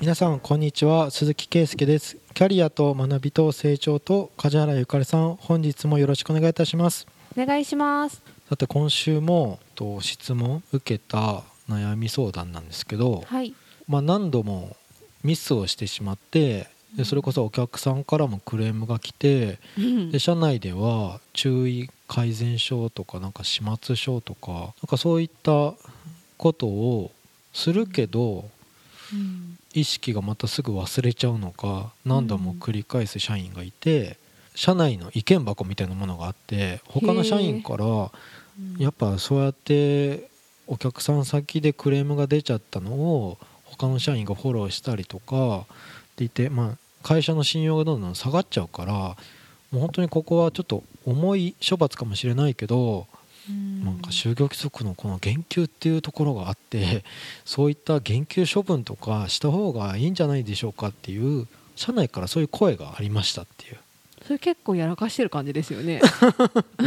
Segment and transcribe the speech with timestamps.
[0.00, 1.10] 皆さんこんにちは。
[1.10, 2.18] 鈴木圭介です。
[2.32, 7.08] キャリアと学びと成長と梶原ゆかりさん本日もよろしくお願いいたします。
[7.36, 8.22] お願いします。
[8.48, 13.52] さて今週もと質問受けた悩み相談なんですけど、はい。
[13.88, 14.76] まあ、何度も
[15.24, 20.10] ミスをしてしまってでそれこそお客さんからもクレームが来てうん。
[20.12, 25.74] で社内では注意改善書とかなんか始末書とかなんかそういった
[26.36, 27.10] ことを
[27.52, 28.57] するけどうん
[29.74, 34.16] 意識がまたすぐ忘れちゃうのか何度も繰り返す社員がいて
[34.54, 38.10] 社内の意見箱みたいなものがあって他の社員から
[38.78, 40.28] やっぱそうやって
[40.66, 45.66] お客さん先でクレームが出ちゃったのを他の社員がフォローしたりとか
[46.12, 49.16] っていて、まあ、会社の信用がどんどん下がっちゃうからも
[49.74, 53.17] う本当にここはちょっと重い処罰かもしれないけどうん
[53.84, 57.04] なんか就業規則のこの減給っていうところがあって
[57.44, 61.46] そういった減給処分とかした方がいいんじゃないでしょうかっていう
[61.76, 63.76] 社内からそういう声がありましたっていう。
[64.28, 66.02] それ結構やらかしてる感じですよね。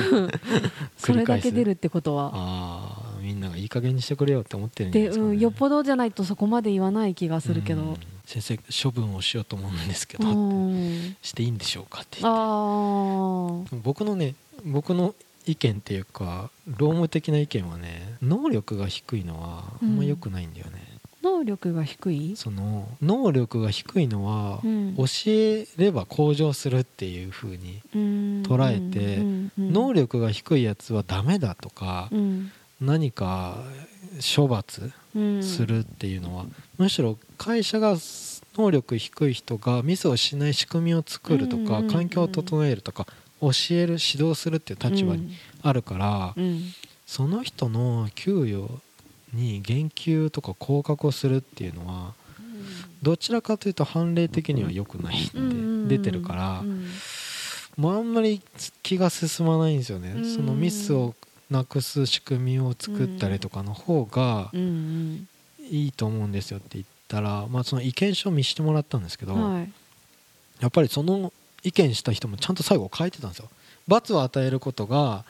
[0.97, 2.29] それだけ出るってことは。
[2.35, 5.29] ああみんながいい加減にしてくれよって思ってるんで、ですか、ね。
[5.31, 7.81] うん、よっぽどじゃないとそこまで言わない気がするけど。
[7.81, 7.97] うん。
[8.25, 11.15] 先生処分をしようと思うんですけうど、ん。
[11.21, 12.39] していいんでしょうかって言って。
[12.39, 24.95] あ僕のね僕の意見っていうか労務的な意見はね能力が低いのはあんま良くないんだよね、ー能力が低い、その能力が低いのは、うん。
[24.95, 32.51] 教えれば向上するっていう風に、捉捉えて能力が低いやつはダメだとか、うん。
[32.79, 33.57] 何か
[34.35, 35.43] 処罰うん。
[35.43, 36.45] するっていうのは、
[36.77, 37.97] むしろ会社が
[38.57, 41.87] 能力低い人がミスをしない仕組みを作るとか、うん。
[41.87, 43.05] 環境を整えるとか
[43.41, 46.73] 教える指導するっていう立場にあるから、うん。
[47.05, 48.69] その人の給与
[49.33, 52.13] に減給とか降格をするっていうのは
[53.01, 55.85] どちらかというと判例的には良くないうん。
[55.85, 56.87] って出てるから、うん。
[57.77, 58.41] もうあんまり
[58.83, 60.35] 気が進まないんですよね、うん。
[60.35, 61.15] そのミスを
[61.49, 65.27] なくす仕組みを作ったりとかの方がうん。
[65.69, 69.35] いいと思うんですよって言ったら、まあ、その意見書を見せてもらったんですけど、
[70.59, 71.31] やっぱりその
[71.63, 73.49] 意見した人もちゃんと最後書いてたんですよ。
[73.87, 75.25] 罰を与えることが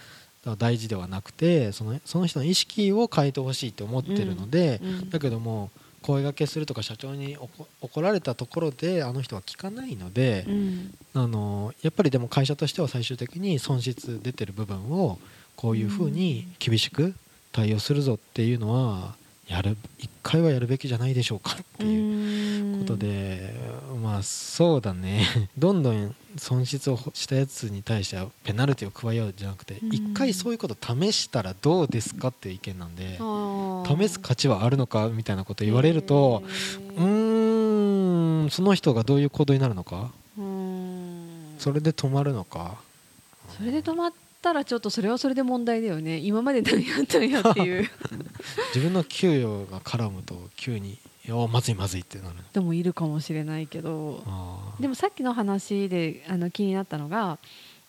[0.58, 5.70] 大事ではなくてそのその人の意識を変えてほしいと思ってるので、うんだけども
[6.02, 10.94] 声掛けするとか社長に怒怒られたところであの人は聞かないので、うん。
[11.14, 15.20] あのやっぱりでも会社としては最終的に損失出てる部分を
[15.56, 17.14] こういうふうに厳しく
[17.52, 19.16] 対応するぞっていうのは
[19.48, 23.54] やる一回はやるべきじゃないでしょうかっていうことで、
[24.02, 25.28] まあそうだね。
[25.58, 29.94] どんどん損失をしたやつに対してはペナルティを加えようじゃなくてうん。
[29.94, 33.18] 一回そういうこと試したらどうですかっていう意見なんで
[33.98, 36.44] 試す価値はあるのかみたいなこと言われると
[36.98, 37.04] う
[38.46, 40.12] んその人がどういう行動になるのか？
[40.38, 41.56] うん。
[41.60, 42.78] それで止まるのか？
[43.58, 46.18] それで止まったらちょっとそれはそれで問題だよね。
[46.18, 47.90] 今まで何やったんやっていう。
[48.74, 50.98] 自分の給与が絡むと急に
[51.32, 52.36] 「いやまずいまずい」ってなる。
[52.52, 54.24] 人もいるかもしれないけど。
[54.80, 57.38] でもさっきの話であの気になったのが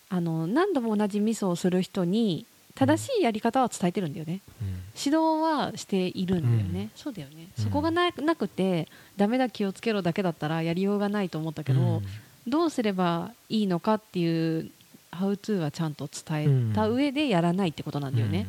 [0.09, 4.41] あの何度も同じミスをする人に正しいやり方は伝えてるんだよね。
[4.61, 4.69] うん。
[4.97, 6.91] 指導はしているんだよね、うん。
[6.95, 7.65] そうだよね、うん。
[7.65, 12.03] そこがななくてダメだ気をつけろだけだったらやりようがないと思ったけど、うん。
[12.47, 14.71] どうすればいいのかっていう
[15.11, 18.47] ハウツーはちゃんと伝えた上でやらないってことなんだよね。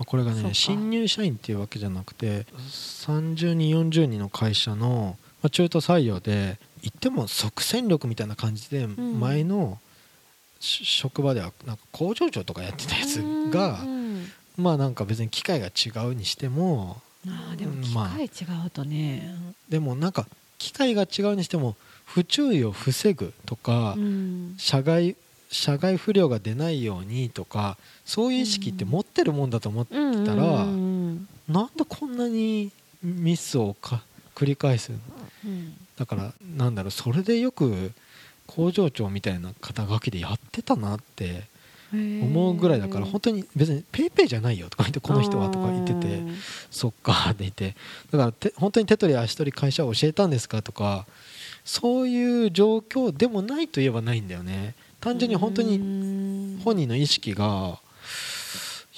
[0.00, 2.46] うんこれがね新入社員っていうわけじゃなくて
[2.90, 9.20] 30人40人の会社のまあ中途採用で言っても即戦力みたいな感じでん。
[9.20, 9.78] 前の
[10.58, 13.16] し職場ではなんか工場長とかやってたやつ
[13.50, 18.08] がうんまあなんか別に機械が違うにしてもあーでも機まあ。
[18.08, 19.34] 械違うとね、
[19.68, 20.26] でもなんか
[20.58, 24.54] 機械が違うにしても不注意を防ぐとか、うん。
[24.58, 25.16] 社外
[25.50, 31.28] 社外不良が出ないようにとかそういう意識って持ってるもんだと思ってうんたら、うん。
[31.48, 32.70] なんでこんなに
[33.02, 34.02] ミスをか
[34.34, 34.92] 繰り返す
[35.44, 35.74] うん。
[35.98, 37.92] だからなんだろうそれでよく
[38.46, 41.44] 工場長みたいな肩書きでやってたなって
[41.92, 46.22] 思うぐらいだから本当に別にペイペイじゃないよとか言ってこの人はとか言ってて
[46.70, 47.74] そっかって言って。
[48.12, 51.06] だからて本当に手取り足取り会社を教えたんですかとか
[51.64, 57.78] そういう状況でもないといえばないんだよね単純に本当にに本人の意識が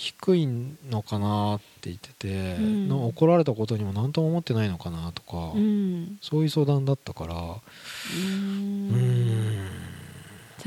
[0.03, 0.49] 低い
[0.91, 2.89] のかなって言ってて、うん。
[2.89, 6.19] の怒られたことにも何とも思ってないのかなとか、うん。
[6.21, 7.39] そういう相談だったからう
[8.19, 8.29] う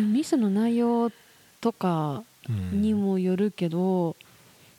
[0.04, 0.14] ん。
[0.14, 1.12] ミスの内容
[1.60, 2.82] とかうん。
[2.82, 4.16] にもよるけど、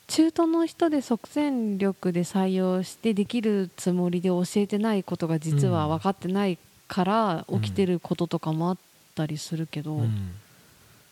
[0.07, 8.79] 中途の人で即戦力で採用してできるつもりで教えてないことが実は分かってないから起きてることとかもあっ
[9.17, 10.31] たりするけど、うん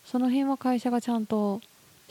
[0.04, 1.60] その辺は会社がちゃんと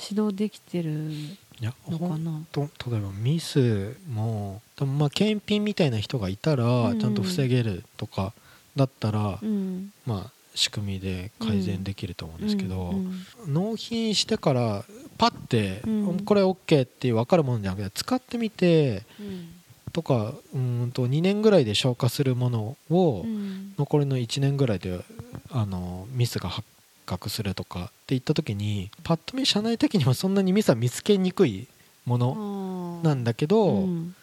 [0.10, 2.42] 指導できてるいやのかな？
[2.52, 7.00] と例えばミスも多分まあ検品みたいな人がいたらうん。
[7.00, 8.34] ちゃんと防げるとか
[8.76, 9.92] だったら、うん。
[10.06, 14.84] まあ仕組みで改善できると思うんですけど、うん納品してから
[15.18, 16.20] パッて、うん。
[16.26, 19.50] これ OK って分かるものじゃなくて使ってみてうん。
[19.94, 23.74] とかうーんと2年ぐらいで消化するものを、うん。
[23.78, 25.06] 残りの1年ぐらいで
[25.52, 26.68] あのミスが発
[27.06, 31.68] 覚するとかっていった時にパッと見社内的にはそんなにミスは見つけにくい
[32.06, 34.16] ものなんだけど、うん。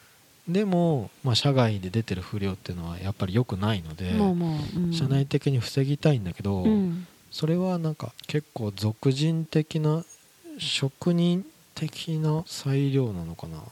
[0.48, 4.92] でも、まあ、社外で出てる不良っていうのはやっぱり良くないので、うん。
[4.92, 7.06] 社内的に防ぎたいんだけど、うん。
[7.30, 10.04] それはなんか結構俗人的な
[10.58, 11.44] 職人
[11.74, 13.62] 的な裁量なのかな。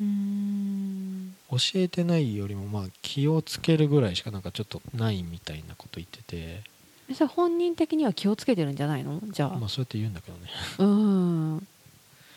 [0.00, 1.34] うん。
[1.50, 6.62] 教えてないよりもまあ気をつけるぐらいしかなんかちょっとないみたいなこと言ってて
[7.14, 9.20] それ本人的には気をつけてるんじゃないの？
[9.30, 10.48] じゃあ、まあそうやって言うんだけどね。
[10.78, 11.66] うん。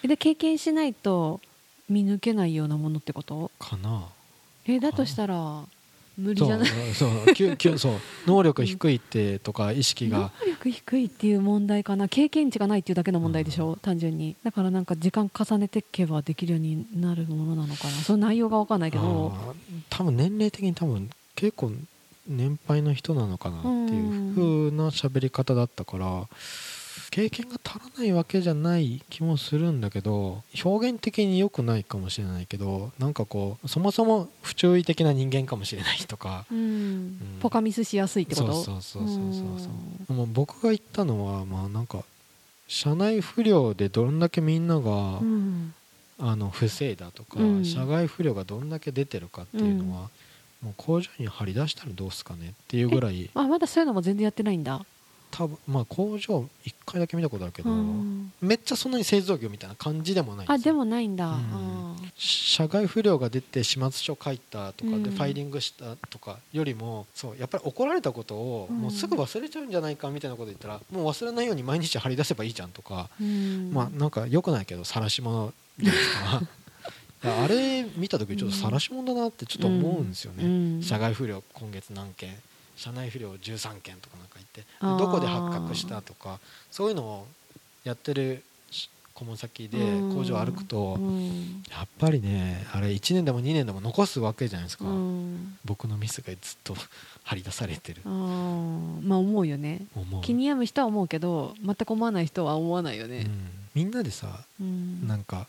[0.04, 1.42] で経験しないと
[1.89, 3.51] 見抜けないようなものってこと？
[3.60, 4.06] かな。
[4.66, 5.63] えだとしたら
[6.18, 6.68] 無理じゃない？
[6.94, 7.94] そうきゅきゅそう。
[8.27, 10.31] 能力低いってとか意識が。
[10.42, 12.07] 能力低いっていう問題かな。
[12.07, 14.36] 経験値がないっていうだけの問題でしょ、単純に。
[14.44, 17.92] だからなんか時間重ねていけばできるようになるものなのかな。
[18.04, 19.33] その内容が分かんないけど。
[19.89, 21.72] 多分年齢的に多分結構
[22.29, 26.27] 年配の人なのかなっていう風な喋り方だったから
[27.11, 38.53] 経験が足らないわけじゃない気もするんだけど表現的に良くないかもしれないけどなんかこうそもそも不注意的な人間かもしれないとかうん、ポカミスしやすいってこと？
[38.53, 39.15] そうそうそうそう
[39.59, 39.69] そ
[40.09, 42.03] うもう僕が言ったのはまあなんか
[42.67, 45.73] 社内不良でどんだけみんなが、うん。
[46.21, 47.65] あの防いだとか、うん。
[47.65, 50.09] 社外不良がどんだけ出てるかっていうのは、
[50.61, 53.29] もう工場に張り出したらどうすかねっていうぐらい。
[53.33, 54.85] あまだそういうのも全然やってないんだ。
[55.31, 61.33] 多分まあ工場1回だけ見たことあるけど、うんめっちゃそんなに製造業みたいな感じでもないんあでもないんだ、うん。
[61.33, 65.03] あ社外不良が出て始末書書いたとかでうん。
[65.03, 68.77] ファイリングしたとかよりもそうやっぱり怒られたことをうん。
[68.77, 73.09] もうすぐ忘れちゃうんじゃないかみたいなこと言ったらもう忘れないように毎日張り出せばいいじゃんとか。
[73.71, 76.41] まあなんか良くないけど晒し者じゃないですか
[77.24, 80.48] あれ見た時ちょっと晒し者だなってちょっと思うんですよね、う
[80.80, 80.81] ん。
[80.81, 82.33] 社外不良今月何件
[82.77, 84.63] 社内不良13件とかなんか言って。
[84.81, 86.39] どこで発覚したとか
[86.71, 87.27] そういうのを
[87.83, 90.16] やってるし顧問先でうん。
[90.16, 91.62] 工場歩くとうん。
[91.69, 95.57] やっぱりねあれ1年でも2年でも残すわけじゃないですか、うん。
[95.65, 96.74] 僕のミスがずっと
[97.25, 98.01] 張り出されてる。
[98.06, 99.81] まあ思うよね。
[99.94, 103.50] 思う、気に病む人は思うけど全く思わない人は思わないよね、うん。
[103.75, 105.06] みんなでさうん。
[105.06, 105.48] なんか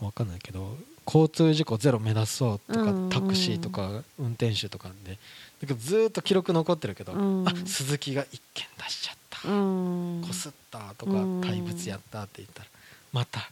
[0.00, 5.18] わかんないけど交通事故ゼロ目指そうとか、うんタクシーとか運転手とかで
[5.66, 7.48] だずーっと記録残ってるけど、うん。
[7.48, 10.24] あ鈴木が1件出しちゃった、うん。
[10.26, 11.40] こすったとか、うん。
[11.40, 12.68] 怪物やったって言ったら
[13.12, 13.50] また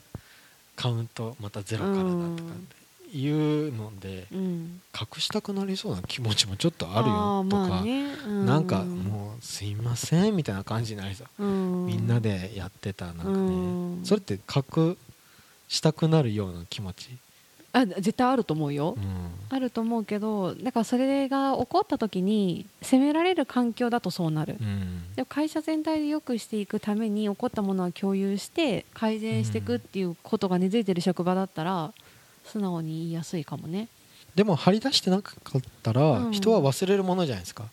[0.76, 4.80] カウントまたゼロからだとかっていうのでうん。
[4.94, 8.12] 隠したくなりそうな気持ちもちょっとあるよーとか、まあね。
[8.26, 11.86] うなんかもうすいませんみたいな感じになりそう、うん。
[11.86, 14.00] みんなでやってたなんかね、うん。
[14.04, 14.96] それって隠
[15.68, 17.10] したくなるような気持ち、
[17.72, 19.30] あ絶対あると思うよ、うん。
[19.50, 25.14] あると思うけどだからそれが起こった時に責められる環境だとそうなる、うん。
[25.14, 31.92] でも会社全体で良くしていくために起こったものは共有して改善していくっていうことが根付いてる職場だったら
[32.46, 33.88] 素直に言いやすいかもね。
[34.34, 36.32] でも張り出してなかったらうん。
[36.32, 37.64] 人は忘れるものじゃないですか、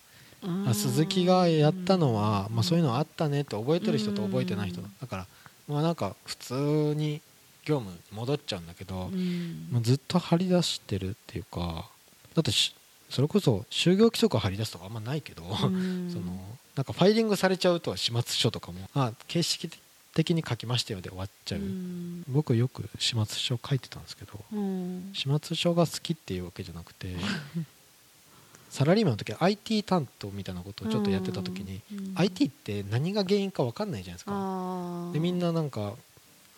[0.67, 5.27] あ鈴木がやったのは、まあ、そういうのあったねって覚えてる人と覚えてない人うんだから。
[5.69, 7.21] まあなんか普通に
[7.65, 9.67] 業務に戻っちゃうんだけど、うん。
[9.71, 11.89] まあ、ずっと張り出してるっていうか
[12.35, 12.75] だってし
[13.09, 16.09] それこそ就業規則を張り出すとかあんまないけど、うん。
[16.11, 16.37] その
[16.75, 19.69] なんかファイリングされちゃうと始末書とかもあ形式
[20.13, 22.23] 的に書きましたよで終わっちゃう、うん。
[22.27, 25.11] 僕よく始末書書いてたんですけどうん。
[25.13, 27.15] 始末書が好きっていうわけじゃなくて
[28.73, 32.13] サラリーマンの時は IT 担当みたいなことをちょっとやってた時に、うん。
[32.15, 35.11] IT って何が原因か分かんないじゃないですか。
[35.13, 35.93] でみんななんか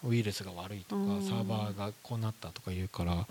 [0.08, 1.22] ウイルスが悪いとかうん。
[1.22, 3.26] サーバーがこうなったとか言うから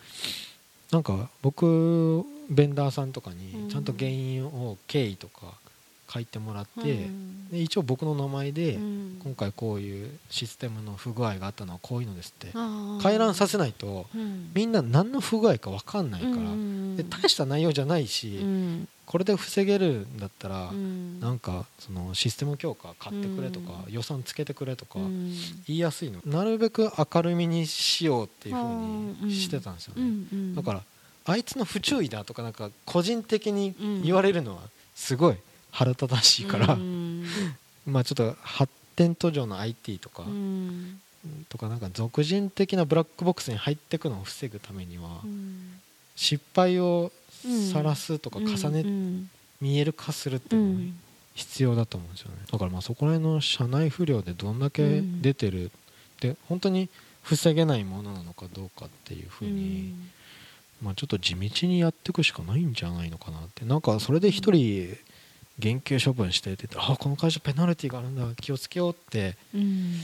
[0.91, 3.67] なんか僕ベンダーさんとかうん。
[3.67, 5.55] にちゃんと原因を経緯とか
[6.15, 7.51] 書いてもらって、うん。
[7.51, 9.21] で一応僕の名前で、うん。
[9.23, 12.53] 今回こういうシステムの不具合があったのはこういうのですって
[13.03, 14.51] 回覧させないとうん。
[14.55, 18.89] みんな何の不具合か分かんないから、うんで大した内容じゃないし、うん。
[19.05, 21.19] これで防げるんだったら、うん。
[21.19, 23.93] なんかそのシステム強化買ってくれとか、うん。
[23.93, 25.33] 予算つけてくれとかうん。
[25.67, 26.21] 言いやすいの。
[26.25, 28.65] なるべく明るみにしようっていうふうう
[29.27, 29.29] ん。
[29.29, 30.83] にしてたんですよね、だから
[31.27, 34.03] あいつの不注意だとかなんか個人的にうん。
[34.03, 34.63] 言われるのは
[34.95, 35.37] すごい
[35.75, 37.25] 腹立たしいから、うん。
[37.85, 41.01] まあちょっと発展途上の IT とか、うん。
[41.49, 45.81] とかなんか俗人的なブラックボックスに入っていくのを防ぐためには、うん。
[46.15, 47.11] 失敗を
[47.73, 51.01] 晒すとか重うねん見える化するってういうのがん
[51.35, 52.37] 必要だと思うんですよね。
[52.51, 55.71] だからまあそこら辺の社内不良でどんだけ出てるっ
[56.21, 56.89] て本当に
[57.23, 59.93] 防げないものなのかどうかっていうふうに、
[60.81, 63.65] まあちょっと地道にやっていくしかないんじゃないのかなって。
[63.65, 64.97] なんかそれで一人
[65.59, 69.37] 減給処分してって言ってあこの会社ペナルティがあるんだ気をつけようって。
[69.55, 69.95] うん。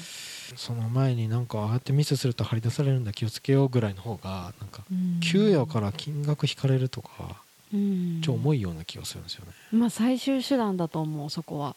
[0.57, 5.21] その前になんかああやってミスすると張り出されるんだ気をつけようぐらいの方がなんかうん。
[5.21, 7.11] 給与から金額引かれるとか
[7.73, 8.21] うん。
[8.23, 9.53] 超重いような気がするんですよね。
[9.73, 11.77] まあ最終手段だと思うそこは。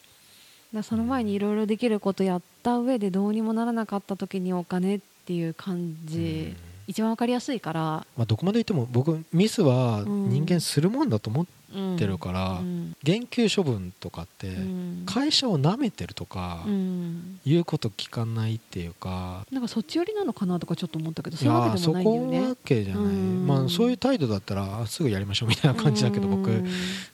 [0.72, 6.20] だその前にいろいろできることやった上でどうにもならなかった時にお金っていう感じ、う
[6.52, 6.56] ん。
[6.88, 7.80] 一番わかりやすいから、
[8.16, 10.28] まあ、どこまでいっても僕ミスはうん。
[10.30, 11.48] 人間するもんだと思うん
[11.94, 12.96] ってるから、うん。
[13.02, 15.02] 減給処分とかってうん。
[15.06, 17.40] 会社を舐めてるとかうん。
[17.44, 22.42] 言うこと聞かないっていうかなんかそっち寄りなのかなとかちょっと思ったけどいそういうわけでやーそもないんだよね。
[22.42, 23.46] こわけじゃない、うん。
[23.46, 26.68] まあ、そういう態度だったらすぐやりましょうみたいな感じだけど僕うん。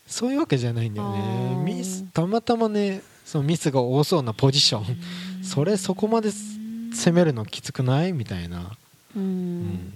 [0.06, 1.62] そういうわけじゃないんだよあねー。
[1.62, 5.44] ミスたまたまねそのミスが多そうなポジション。
[5.44, 6.30] それそこまで
[6.92, 8.12] 攻めるのきつくない？
[8.12, 8.76] みたいな、
[9.16, 9.22] うん。
[9.22, 9.94] うん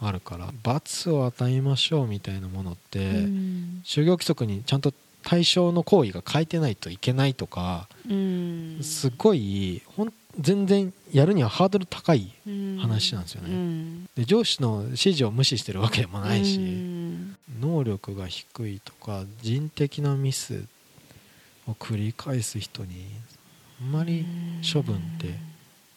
[0.00, 3.82] あるから罰を与えましょうみたいなものって、うん。
[3.84, 4.92] 就業規則にちゃんと
[5.22, 8.78] 対象の行為が書いてないといけないとか、うん。
[8.82, 12.32] すごいほん全然やるにはハードル高い
[12.78, 13.50] 話なんですよね。
[13.50, 14.08] うん。
[14.14, 17.36] で上司の指示を無視してるわけでもないし、うん。
[17.60, 20.64] 能力が低いとか人的なミス
[21.68, 23.04] を繰り返す人に
[23.82, 24.24] あんまり
[24.72, 25.34] 処分って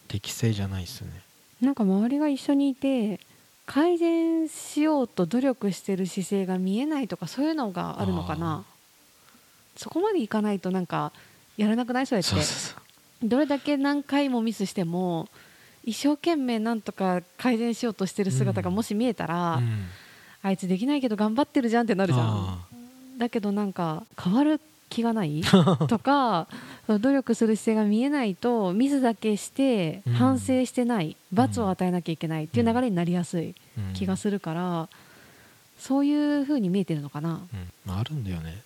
[0.08, 1.22] 適正じゃないですよね。
[1.62, 3.20] なんか周りが一緒にいて
[3.66, 8.64] 改善しようと努力してる姿勢が見えないとかそういうのがあるのかな？
[9.76, 11.12] そこまでいかないとなんか
[11.56, 12.06] やらなくない？
[12.06, 12.40] そうやって。
[13.22, 15.28] どれだけ何回もミスしても
[15.82, 19.86] 一生懸命なんとか改善しようとしてる姿がもし見えたら、うん。
[20.42, 22.26] あいつできないけど頑張ってるじゃんってなるじゃん。
[22.26, 22.58] あ
[23.16, 25.42] だけどなんか変わる気がない？
[25.88, 26.46] とか
[26.86, 30.12] 努力する姿勢が見えないとミスだけしてうん。
[30.14, 33.54] 反省してない、罰を与えなきゃいけないっていう流れになりやすい
[33.94, 34.88] 気がするから、
[35.78, 37.40] そういう風に見えてるのかな。
[37.86, 37.92] うん。
[37.92, 38.62] あるんだよね。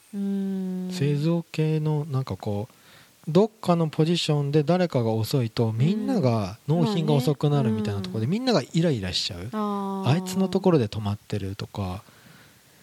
[0.92, 9.48] 製造系のなんかこうどっかのポジションで誰かが遅いとみんなが納品が遅くなるみたいなところでみんながイライラしちゃう。
[9.52, 12.02] あいつのところで止まってるとか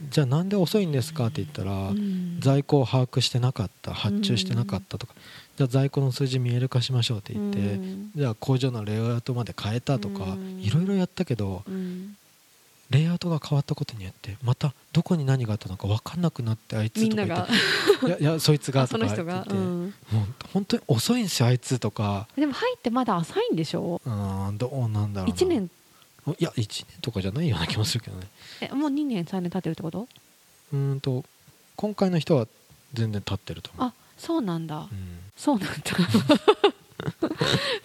[0.09, 1.27] じゃあなんで遅いんですか？
[1.27, 5.13] って言ったらうん在庫を把握してなかった発注してなかったとか
[5.57, 10.59] じゃあ在庫の数字見える化しましょうって言ってうんじゃあ工場のレイアウトまで変えたとかうん。
[10.61, 12.15] いろいろやったけどうん。
[12.91, 17.47] レイアウトが変わったことによってまたどこに何があったのか分かんなくなってあいつとか言っが
[17.99, 22.27] ていやいやそいつが とかあその人が、言っててうん、もう本当に遅いんですよあいつとか。
[22.35, 23.99] でも入ってまだ浅いんでしょ？
[24.05, 25.33] うーんどうなんだろうな。
[25.35, 25.67] 1年
[26.33, 28.27] いや1年とかじゃないような気もするけどね。
[28.61, 30.07] えもう2年3年経ってるってこと？
[30.73, 31.23] うーんと
[31.75, 32.47] 今回の人は
[32.93, 33.89] 全然経ってると思う。
[33.89, 34.87] あそうなんだ、うん。
[35.35, 35.75] そうなんだ。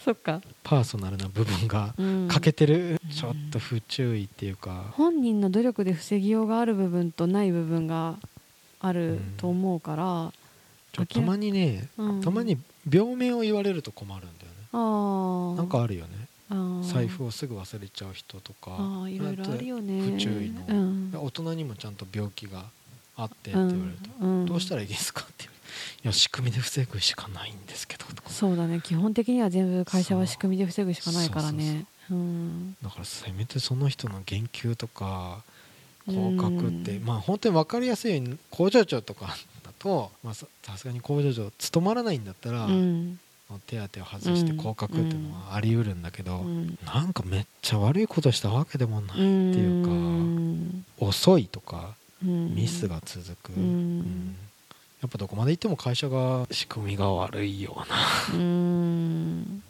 [0.04, 2.28] そっか、パーソナルな部分がうん。
[2.28, 3.00] 欠けてる。
[3.12, 4.86] ちょっと不注意っていうか。
[4.92, 8.16] 本人の努力で防ぎようがある部分とない部分が
[8.80, 10.32] あると思うから、
[10.92, 12.20] ちょたまにねうん。
[12.22, 12.56] たまに
[12.90, 14.56] 病名を言われると困るんだよね。
[14.72, 16.19] ああなんかあるよね
[16.82, 18.76] 財布をすぐ忘れちゃう人とか。
[19.08, 20.12] いろいろあるよね。
[20.12, 20.64] 不注意の。
[20.66, 21.10] うん。
[21.14, 22.64] 大人にもちゃんと病気が
[23.16, 24.46] あってって言われると、うん。
[24.46, 25.44] どうしたらいいですかって。
[26.02, 28.30] いや仕組みで防ぐしかないんですけどとか。
[28.30, 28.80] そうだね。
[28.82, 31.86] 基本的には全部会社は仕組みで防ぐしかないからね。
[32.10, 32.76] うん。
[32.82, 35.42] だからせめてその人の言及とか
[36.08, 43.20] 降格って、うんまあ本当に分かりやすいように工場長とかだと、まあ、ささすがに工場長務まらないんだったら、うん
[43.58, 46.78] 手当を外して降格っていうのはあり得るんだけど、うん。
[46.84, 49.20] なんかめっちゃ悪いことしたわけでもないっ
[49.52, 50.84] ていうか、うん。
[50.98, 52.54] 遅いとかうん。
[52.54, 53.62] ミスが続く、うん。
[53.62, 54.36] うん。
[55.02, 57.96] やっぱどこまで行っても会社が仕組みが悪いような。
[58.28, 59.62] うーん。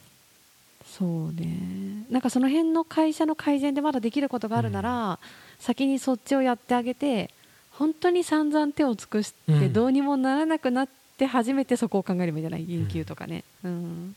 [0.84, 2.04] そうね。
[2.10, 5.18] なんかその辺の会社の改善でまだできることがあるなら、
[5.60, 7.30] 先にそっちをやってあげて
[7.70, 9.72] 本当に散々手を尽くしてうん。
[9.72, 12.64] どうにもならなくなってして初めてそこを考えればいいんじゃない？
[12.66, 14.14] 有給とかね、うん。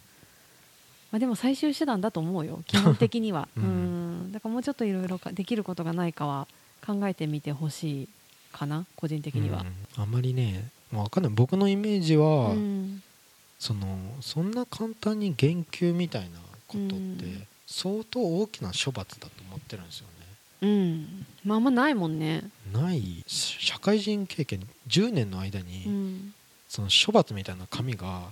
[1.11, 2.63] まあ、でも最終手段だと思うよ。
[2.65, 4.27] 基本的には、う うん。
[4.29, 6.47] ん、だからもうちょっといろいろできることがないかは
[6.85, 8.09] 考えてみてほしい
[8.53, 9.61] かな個人的には。
[9.97, 10.01] うん。
[10.01, 11.33] あんまりねわかんない。
[11.33, 13.03] 僕のイメージは、うん。
[13.59, 17.47] そのそんな簡単に減給みたいなことって、うん。
[17.67, 20.13] 相当大きな処罰だと思ってるんですよね。
[20.61, 21.25] うん。
[21.43, 23.23] まああんまないもんね、ない。
[23.27, 26.33] 社会人経験10年の間に、うん、
[26.73, 28.23] その処罰みたいな紙が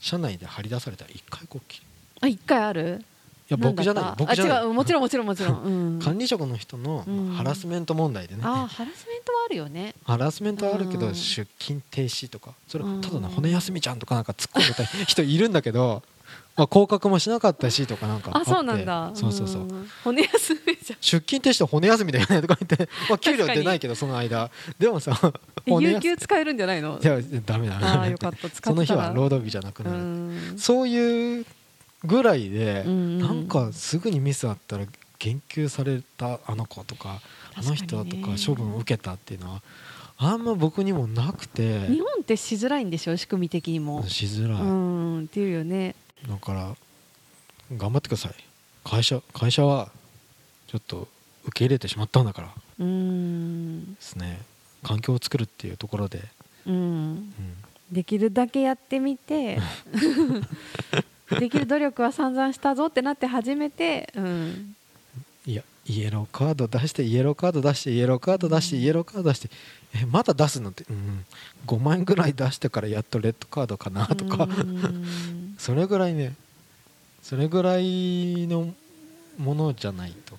[0.00, 1.82] 社内で貼り出されたら一回こうきい
[2.20, 3.04] あ一回ある？
[3.48, 4.58] や僕じゃない僕じゃない。
[4.58, 7.32] あ違うもちろんもちろんもちろん、 うん、管理職の人のうん。
[7.34, 9.94] ハラスメント問題でね、あハラスメントはあるよね。
[10.02, 11.14] ハラスメントはあるけどうん。
[11.14, 12.54] 出勤停止とか。
[12.66, 13.00] それうん。
[13.00, 16.02] ただの骨休みちゃんとかなんか突っ込んでた人いるんだけど、
[16.56, 18.50] まあ、降格もしなかったしとかなんかあって。
[18.50, 19.10] そうなんだ。
[19.14, 19.88] そうそうそう、ん。
[20.02, 20.98] 骨休みじゃん。
[21.02, 24.50] 出勤停止と骨休みだよねとか言って、 まあ、給料出ないけどその間。
[24.78, 25.18] でもさ
[25.66, 26.98] 有給使えるんじゃないの？
[27.02, 27.78] いやダメだ
[28.62, 30.54] その日は労働日じゃなくうなる、ん。
[30.56, 31.46] そういう
[32.04, 33.18] ぐらいで、うんうん。
[33.18, 34.86] なんかすぐにミスあったら
[35.18, 37.20] 言及されたあの子とか
[37.54, 39.62] あの人とか処分を受けたっていうのは
[40.18, 41.86] あんま僕にもなくて。
[41.88, 43.16] 日本ってしづらいんでしょ？
[43.18, 44.06] 仕組み的にも。
[44.08, 45.94] しづらい、うんっていうよね
[46.28, 46.76] だから
[47.76, 48.34] 頑張ってください。
[48.84, 49.90] 会社会社は
[50.66, 51.08] ちょっと
[51.46, 52.54] 受け入れてしまったんだから。
[52.78, 53.94] うん。
[53.94, 54.40] ですね。
[54.82, 56.22] 環境を作るっていうところで、
[56.66, 56.74] うん。
[56.74, 57.32] うん。
[57.90, 59.58] できるだけやってみて。
[61.30, 64.76] できる努力は散々したぞってなって初めて、うん、
[65.44, 69.50] いやイエローカード出してイエローカード出してイエローカード出してイエローカード出して。
[69.94, 71.24] えまだ出すのって、うん、
[71.66, 74.44] 5万円ぐらい出してからやっとレッドカードかなとか。
[74.44, 76.34] うんそれぐらいね
[77.22, 78.72] それぐらいの
[79.38, 80.36] ものじゃないと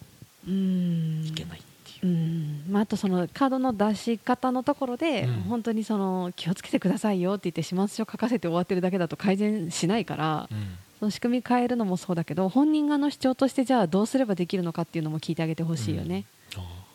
[0.48, 1.26] うん。
[1.26, 1.62] いけないっ
[2.00, 2.14] ていう。
[2.14, 2.64] う、ん。
[2.70, 5.34] まあ、あとそのカードの出し方のところで、うん。
[5.44, 10.78] 本当にその気をつけてくださいよって言って始末書書かせて終わってるだけだと改善しないからうん。
[11.00, 16.26] その仕組み変えるのもそうだけど本人側の主張としてじゃあどうすればできるのかっていうのも聞いてあげてほしいよね。
[16.56, 16.87] ああ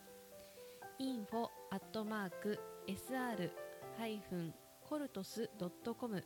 [1.00, 3.50] info アットマーク sr
[3.98, 4.54] ハイフン
[4.88, 6.24] コルトスドットコムへ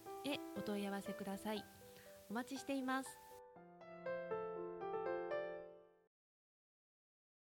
[0.58, 1.64] お問い合わせください。
[2.30, 3.25] お待ちしています。